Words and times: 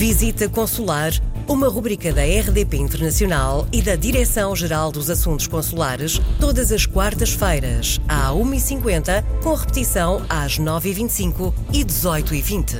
Visita 0.00 0.48
Consular, 0.48 1.12
uma 1.46 1.68
rubrica 1.68 2.10
da 2.10 2.22
RDP 2.22 2.78
Internacional 2.78 3.68
e 3.70 3.82
da 3.82 3.96
Direção-Geral 3.96 4.90
dos 4.90 5.10
Assuntos 5.10 5.46
Consulares, 5.46 6.18
todas 6.40 6.72
as 6.72 6.86
quartas-feiras, 6.86 8.00
à 8.08 8.30
1h50, 8.30 9.22
com 9.42 9.52
repetição 9.52 10.24
às 10.26 10.58
9h25 10.58 11.52
e 11.74 11.84
18h20. 11.84 12.78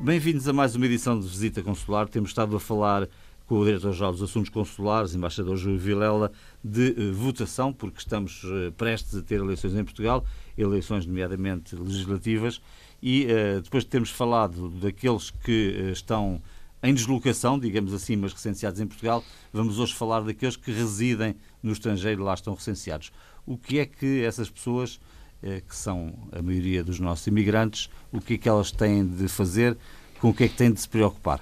Bem-vindos 0.00 0.48
a 0.48 0.52
mais 0.54 0.74
uma 0.74 0.86
edição 0.86 1.20
de 1.20 1.28
Visita 1.28 1.62
Consular. 1.62 2.08
Temos 2.08 2.30
estado 2.30 2.56
a 2.56 2.60
falar 2.60 3.06
com 3.46 3.56
o 3.56 3.64
Diretor-Geral 3.64 4.12
dos 4.12 4.22
Assuntos 4.22 4.48
Consulares, 4.48 5.14
Embaixador 5.14 5.56
Júlio 5.56 5.78
Vilela, 5.78 6.32
de 6.62 6.90
uh, 6.90 7.14
votação, 7.14 7.72
porque 7.72 7.98
estamos 7.98 8.42
uh, 8.44 8.72
prestes 8.76 9.14
a 9.16 9.22
ter 9.22 9.36
eleições 9.36 9.74
em 9.74 9.84
Portugal, 9.84 10.24
eleições 10.56 11.04
nomeadamente 11.04 11.76
legislativas, 11.76 12.60
e 13.02 13.26
uh, 13.26 13.60
depois 13.60 13.84
de 13.84 13.90
termos 13.90 14.10
falado 14.10 14.70
daqueles 14.70 15.30
que 15.30 15.90
estão 15.92 16.40
em 16.82 16.94
deslocação, 16.94 17.58
digamos 17.58 17.92
assim, 17.92 18.16
mas 18.16 18.32
recenseados 18.32 18.80
em 18.80 18.86
Portugal, 18.86 19.22
vamos 19.52 19.78
hoje 19.78 19.94
falar 19.94 20.20
daqueles 20.20 20.56
que 20.56 20.70
residem 20.70 21.34
no 21.62 21.72
estrangeiro 21.72 22.22
e 22.22 22.24
lá 22.24 22.34
estão 22.34 22.54
recenseados. 22.54 23.10
O 23.46 23.56
que 23.56 23.78
é 23.78 23.86
que 23.86 24.22
essas 24.22 24.50
pessoas, 24.50 25.00
que 25.40 25.74
são 25.74 26.12
a 26.30 26.42
maioria 26.42 26.84
dos 26.84 27.00
nossos 27.00 27.26
imigrantes, 27.26 27.88
o 28.12 28.20
que 28.20 28.34
é 28.34 28.38
que 28.38 28.46
elas 28.46 28.70
têm 28.70 29.06
de 29.06 29.28
fazer, 29.28 29.78
com 30.20 30.28
o 30.28 30.34
que 30.34 30.44
é 30.44 30.48
que 30.48 30.56
têm 30.56 30.70
de 30.70 30.78
se 30.78 30.88
preocupar? 30.88 31.40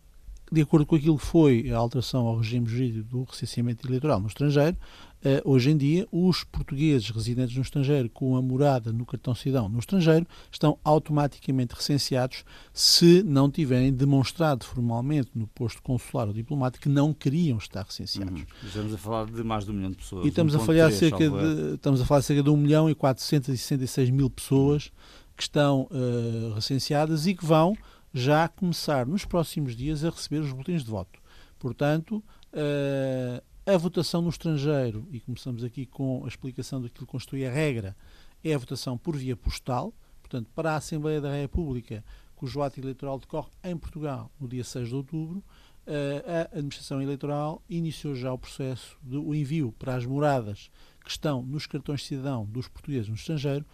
de 0.52 0.62
acordo 0.62 0.86
com 0.86 0.96
aquilo 0.96 1.18
que 1.18 1.26
foi 1.26 1.72
a 1.72 1.78
alteração 1.78 2.26
ao 2.28 2.38
regime 2.38 2.68
jurídico 2.68 3.08
do 3.10 3.24
recenseamento 3.24 3.88
eleitoral 3.88 4.20
no 4.20 4.28
estrangeiro, 4.28 4.78
Uh, 5.20 5.44
hoje 5.44 5.70
em 5.70 5.76
dia, 5.76 6.08
os 6.14 6.46
portugueses 6.46 7.10
residentes 7.10 7.54
no 7.54 7.62
estrangeiro 7.62 8.10
com 8.10 8.38
a 8.38 8.42
morada 8.42 8.94
no 8.94 9.06
cartão 9.06 9.36
cidadão 9.36 9.68
no 9.68 9.78
estrangeiro 9.78 10.26
estão 10.50 10.80
automaticamente 10.82 11.76
recenseados 11.76 12.46
se 12.72 13.22
não 13.24 13.52
tiverem 13.52 13.92
demonstrado 13.92 14.64
formalmente 14.64 15.32
no 15.36 15.46
posto 15.46 15.82
consular 15.82 16.30
ou 16.30 16.34
diplomático 16.34 16.84
que 16.84 16.90
não 16.90 17.14
queriam 17.14 17.58
estar 17.58 17.84
recenseados. 17.84 18.40
Uhum. 18.40 18.48
Estamos 18.64 18.94
a 18.94 18.98
falar 18.98 19.26
de 19.26 19.44
mais 19.44 19.66
de 19.66 19.72
um 19.72 19.74
milhão 19.74 19.92
de 19.92 19.98
pessoas. 19.98 20.26
E 20.26 20.30
estamos, 20.30 20.56
a, 20.56 20.60
falar 20.60 20.92
cerca 20.94 21.30
de, 21.30 21.74
estamos 21.74 22.00
a 22.00 22.06
falar 22.06 22.22
cerca 22.22 22.42
de 22.42 22.50
1 22.50 22.56
milhão 22.56 22.90
e 22.90 22.96
466 22.96 24.10
mil 24.12 24.30
pessoas 24.30 24.90
que 25.36 25.44
estão 25.44 25.82
uh, 25.92 26.54
recenseadas 26.54 27.28
e 27.28 27.36
que 27.36 27.46
vão 27.46 27.76
já 28.14 28.48
começar 28.48 29.06
nos 29.06 29.26
próximos 29.26 29.76
dias 29.76 30.04
a 30.04 30.10
receber 30.10 30.40
os 30.40 30.52
boletins 30.52 30.84
de 30.84 30.90
voto. 30.90 31.20
Portanto, 31.58 32.24
uh, 32.54 33.44
a 33.66 33.78
votação 33.78 34.22
no 34.22 34.30
estrangeiro, 34.30 35.08
e 35.12 35.20
começamos 35.20 35.64
aqui 35.64 35.86
com 35.86 36.24
a 36.26 36.28
explicação 36.28 36.82
daquilo 36.82 37.06
que 37.06 37.12
constitui 37.12 37.46
a 37.46 37.52
regra, 37.52 37.96
é 38.44 38.54
a 38.54 38.58
votação 38.58 38.98
por 38.98 39.16
via 39.16 39.36
postal, 39.36 39.94
portanto, 40.22 40.50
para 40.56 40.72
a 40.72 40.78
Assembleia 40.78 41.22
da 41.22 41.32
República, 41.32 42.04
cujo 42.36 42.62
ato 42.62 42.80
eleitoral 42.80 43.20
decorre 43.20 43.50
em 43.64 43.78
Portugal 43.78 44.32
no 44.40 44.48
dia 44.48 44.64
6 44.64 44.88
de 44.88 44.96
outubro, 44.96 45.44
eh, 45.86 46.48
a 46.54 46.58
Administração 46.58 47.02
Eleitoral 47.02 47.62
iniciou 47.68 48.14
já 48.16 48.32
o 48.32 48.38
processo 48.38 48.98
do 49.02 49.34
envio 49.34 49.72
para 49.72 49.96
as 49.96 50.06
moradas 50.06 50.70
que 51.04 51.10
estão 51.10 51.42
nos 51.42 51.66
cartões 51.66 52.02
de 52.02 52.08
cidadão 52.08 52.46
dos 52.46 52.68
portugueses 52.68 53.10
no 53.10 53.16
estrangeiro 53.16 53.66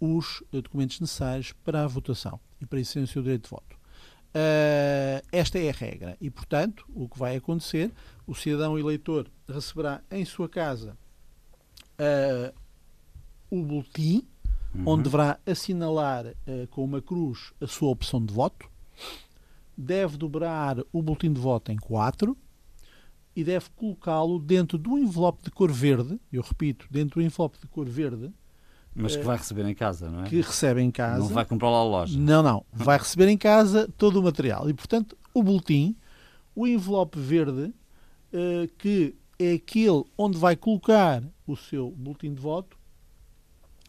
os 0.00 0.42
eh, 0.52 0.60
documentos 0.60 0.98
necessários 1.00 1.52
para 1.64 1.84
a 1.84 1.86
votação 1.86 2.40
e 2.60 2.66
para 2.66 2.80
isso 2.80 2.98
o 2.98 3.06
seu 3.06 3.22
direito 3.22 3.44
de 3.44 3.50
voto. 3.50 3.79
Uh, 4.30 5.26
esta 5.32 5.58
é 5.58 5.68
a 5.68 5.72
regra 5.72 6.16
e, 6.20 6.30
portanto, 6.30 6.84
o 6.94 7.08
que 7.08 7.18
vai 7.18 7.34
acontecer, 7.34 7.90
o 8.26 8.34
cidadão 8.34 8.78
eleitor 8.78 9.28
receberá 9.48 10.00
em 10.08 10.24
sua 10.24 10.48
casa 10.48 10.96
uh, 11.98 12.54
o 13.50 13.60
boletim, 13.64 14.24
uhum. 14.72 14.84
onde 14.86 15.02
deverá 15.04 15.40
assinalar 15.44 16.26
uh, 16.26 16.66
com 16.68 16.84
uma 16.84 17.02
cruz 17.02 17.52
a 17.60 17.66
sua 17.66 17.90
opção 17.90 18.24
de 18.24 18.32
voto, 18.32 18.70
deve 19.76 20.16
dobrar 20.16 20.78
o 20.92 21.02
boletim 21.02 21.32
de 21.32 21.40
voto 21.40 21.72
em 21.72 21.76
quatro 21.76 22.38
e 23.34 23.42
deve 23.42 23.68
colocá-lo 23.70 24.38
dentro 24.38 24.78
do 24.78 24.96
envelope 24.96 25.42
de 25.42 25.50
cor 25.50 25.72
verde, 25.72 26.20
eu 26.32 26.42
repito, 26.42 26.86
dentro 26.88 27.20
do 27.20 27.26
envelope 27.26 27.58
de 27.58 27.66
cor 27.66 27.88
verde, 27.88 28.32
mas 28.94 29.16
que 29.16 29.22
vai 29.22 29.36
receber 29.36 29.64
em 29.66 29.74
casa, 29.74 30.10
não 30.10 30.24
é? 30.24 30.28
Que 30.28 30.40
recebe 30.40 30.80
em 30.80 30.90
casa. 30.90 31.20
Não 31.20 31.28
vai 31.28 31.44
comprar 31.44 31.70
lá 31.70 31.78
à 31.78 31.84
loja. 31.84 32.18
Não, 32.18 32.42
não. 32.42 32.64
Vai 32.72 32.98
receber 32.98 33.28
em 33.28 33.38
casa 33.38 33.88
todo 33.96 34.18
o 34.18 34.22
material. 34.22 34.68
E, 34.68 34.74
portanto, 34.74 35.16
o 35.32 35.42
boletim, 35.42 35.96
o 36.54 36.66
envelope 36.66 37.18
verde, 37.18 37.72
uh, 38.32 38.68
que 38.76 39.14
é 39.38 39.52
aquele 39.52 40.04
onde 40.18 40.36
vai 40.36 40.54
colocar 40.56 41.22
o 41.46 41.56
seu 41.56 41.90
boletim 41.92 42.34
de 42.34 42.40
voto 42.40 42.76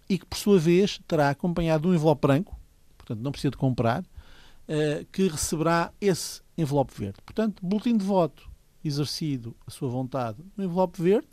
e 0.08 0.18
que, 0.18 0.26
por 0.26 0.38
sua 0.38 0.60
vez, 0.60 1.00
terá 1.08 1.30
acompanhado 1.30 1.90
um 1.90 1.94
envelope 1.94 2.22
branco, 2.22 2.58
portanto, 2.98 3.20
não 3.22 3.32
precisa 3.32 3.52
de 3.52 3.58
comprar, 3.58 4.02
uh, 4.02 5.06
que 5.12 5.28
receberá 5.28 5.92
esse 6.00 6.42
envelope 6.58 6.94
verde. 6.98 7.20
Portanto, 7.26 7.66
boletim 7.66 7.98
de 7.98 8.06
voto 8.06 8.50
exercido 8.84 9.56
a 9.66 9.72
sua 9.72 9.90
vontade 9.90 10.44
no 10.56 10.64
envelope 10.64 11.02
verde, 11.02 11.30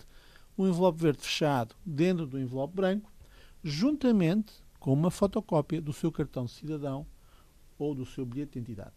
o 0.56 0.66
envelope 0.66 1.00
verde 1.00 1.22
fechado 1.22 1.74
dentro 1.84 2.26
do 2.26 2.38
envelope 2.38 2.74
branco 2.74 3.10
juntamente 3.68 4.52
com 4.78 4.92
uma 4.92 5.10
fotocópia 5.10 5.80
do 5.80 5.92
seu 5.92 6.10
cartão 6.10 6.44
de 6.44 6.52
cidadão 6.52 7.06
ou 7.78 7.94
do 7.94 8.06
seu 8.06 8.24
bilhete 8.24 8.52
de 8.52 8.58
identidade. 8.58 8.92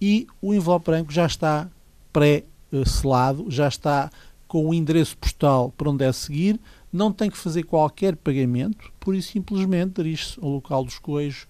E 0.00 0.26
o 0.40 0.54
envelope 0.54 0.86
branco 0.86 1.12
já 1.12 1.26
está 1.26 1.70
pré-selado, 2.12 3.50
já 3.50 3.68
está 3.68 4.10
com 4.46 4.68
o 4.68 4.74
endereço 4.74 5.16
postal 5.18 5.70
para 5.72 5.90
onde 5.90 6.04
é 6.04 6.12
seguir, 6.12 6.60
não 6.92 7.12
tem 7.12 7.30
que 7.30 7.36
fazer 7.36 7.64
qualquer 7.64 8.16
pagamento, 8.16 8.92
por 9.00 9.14
isso 9.14 9.32
simplesmente 9.32 10.02
dirige-se 10.02 10.38
ao 10.40 10.48
local 10.48 10.84
dos 10.84 10.98
eh, 10.98 11.46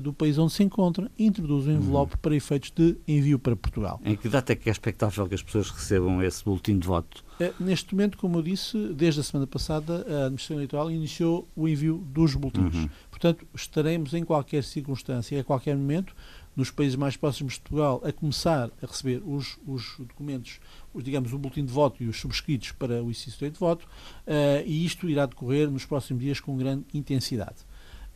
do 0.00 0.12
país 0.12 0.38
onde 0.38 0.52
se 0.52 0.62
encontra 0.62 1.10
introduz 1.18 1.66
o 1.66 1.70
envelope 1.70 2.14
uhum. 2.14 2.18
para 2.20 2.34
efeitos 2.34 2.70
de 2.70 2.96
envio 3.06 3.38
para 3.38 3.56
Portugal. 3.56 4.00
Em 4.04 4.16
que 4.16 4.28
data 4.28 4.52
é 4.52 4.56
que 4.56 4.68
é 4.68 4.72
expectável 4.72 5.26
que 5.28 5.34
as 5.34 5.42
pessoas 5.42 5.70
recebam 5.70 6.22
esse 6.22 6.44
boletim 6.44 6.78
de 6.78 6.86
voto? 6.86 7.24
Eh, 7.40 7.52
neste 7.58 7.94
momento, 7.94 8.16
como 8.18 8.38
eu 8.38 8.42
disse, 8.42 8.76
desde 8.94 9.20
a 9.20 9.22
semana 9.22 9.46
passada, 9.46 10.06
a 10.08 10.26
Administração 10.26 10.56
Eleitoral 10.56 10.90
iniciou 10.90 11.48
o 11.56 11.68
envio 11.68 11.98
dos 12.06 12.34
boletins. 12.34 12.74
Uhum. 12.74 12.88
Portanto, 13.10 13.46
estaremos 13.54 14.14
em 14.14 14.24
qualquer 14.24 14.62
circunstância, 14.64 15.40
a 15.40 15.44
qualquer 15.44 15.76
momento, 15.76 16.14
nos 16.56 16.70
países 16.70 16.96
mais 16.96 17.16
próximos 17.16 17.54
de 17.54 17.60
Portugal, 17.60 18.00
a 18.04 18.12
começar 18.12 18.70
a 18.82 18.86
receber 18.86 19.22
os, 19.24 19.58
os 19.66 19.96
documentos, 19.98 20.60
os, 20.92 21.02
digamos, 21.02 21.32
o 21.32 21.38
boletim 21.38 21.64
de 21.64 21.72
voto 21.72 22.02
e 22.02 22.06
os 22.06 22.18
subscritos 22.20 22.72
para 22.72 23.02
o 23.02 23.10
exercício 23.10 23.50
de 23.50 23.58
voto, 23.58 23.84
uh, 23.84 24.62
e 24.64 24.84
isto 24.84 25.08
irá 25.08 25.26
decorrer 25.26 25.70
nos 25.70 25.84
próximos 25.84 26.22
dias 26.22 26.40
com 26.40 26.56
grande 26.56 26.84
intensidade. 26.94 27.56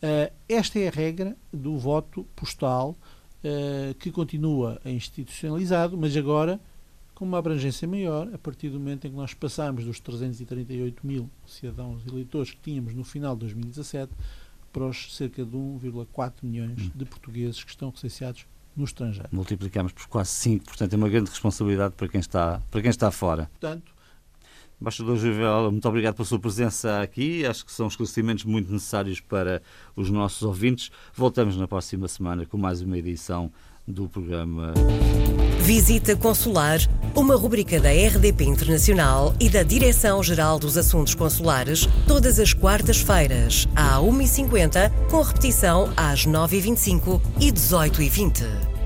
Uh, 0.01 0.31
esta 0.47 0.79
é 0.79 0.87
a 0.87 0.91
regra 0.91 1.35
do 1.51 1.77
voto 1.77 2.25
postal 2.35 2.95
uh, 3.43 3.93
que 3.95 4.11
continua 4.11 4.79
institucionalizado, 4.85 5.97
mas 5.97 6.15
agora 6.15 6.59
com 7.19 7.25
uma 7.25 7.37
abrangência 7.37 7.85
maior, 7.85 8.33
a 8.33 8.37
partir 8.37 8.69
do 8.69 8.79
momento 8.79 9.05
em 9.05 9.09
que 9.09 9.15
nós 9.17 9.33
passamos 9.33 9.83
dos 9.83 9.99
338 9.99 11.05
mil 11.05 11.29
cidadãos 11.45 12.01
eleitores 12.07 12.51
que 12.51 12.61
tínhamos 12.61 12.93
no 12.93 13.03
final 13.03 13.35
de 13.35 13.41
2017 13.41 14.13
para 14.71 14.85
os 14.85 15.13
cerca 15.17 15.43
de 15.43 15.51
1,4 15.51 16.33
milhões 16.43 16.81
hum. 16.81 16.91
de 16.95 17.03
portugueses 17.03 17.61
que 17.61 17.71
estão 17.71 17.89
recenseados 17.89 18.45
no 18.73 18.85
estrangeiro. 18.85 19.27
Multiplicamos 19.33 19.91
por 19.91 20.07
quase 20.07 20.29
5, 20.29 20.63
portanto 20.63 20.93
é 20.93 20.95
uma 20.95 21.09
grande 21.09 21.29
responsabilidade 21.29 21.93
para 21.95 22.07
quem 22.07 22.21
está, 22.21 22.61
para 22.71 22.81
quem 22.81 22.89
está 22.89 23.11
fora. 23.11 23.49
Portanto, 23.59 23.91
Embaixador 24.81 25.17
Juvel, 25.17 25.71
muito 25.71 25.87
obrigado 25.89 26.15
pela 26.15 26.25
sua 26.25 26.39
presença 26.39 27.01
aqui. 27.01 27.45
Acho 27.45 27.65
que 27.65 27.71
são 27.71 27.87
esclarecimentos 27.87 28.45
muito 28.45 28.71
necessários 28.71 29.19
para 29.19 29.61
os 29.95 30.09
nossos 30.09 30.41
ouvintes. 30.41 30.89
Voltamos 31.13 31.57
na 31.57 31.67
próxima 31.67 32.07
semana 32.07 32.45
com 32.45 32.57
mais 32.57 32.81
uma 32.81 32.97
edição 32.97 33.51
do 33.85 34.07
programa. 34.07 34.73
Visita 35.61 36.15
Consular, 36.15 36.79
uma 37.13 37.35
rubrica 37.35 37.79
da 37.79 37.89
RDP 37.89 38.45
Internacional 38.45 39.35
e 39.39 39.49
da 39.49 39.63
Direção-Geral 39.63 40.57
dos 40.57 40.77
Assuntos 40.77 41.13
Consulares, 41.13 41.87
todas 42.07 42.39
as 42.39 42.53
quartas-feiras, 42.53 43.67
à 43.75 43.97
1h50, 43.97 44.91
com 45.09 45.21
repetição 45.21 45.91
às 45.97 46.25
9h25 46.25 47.21
e 47.39 47.51
18h20. 47.51 48.78